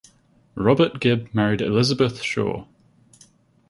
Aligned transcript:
Robert 0.55 0.99
Gibb 0.99 1.31
married 1.31 1.61
Elizabeth 1.61 2.23
Schaw. 2.23 2.65